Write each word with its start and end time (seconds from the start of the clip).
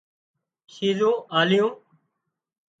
شيزُون 0.73 1.15
آليون 1.39 1.75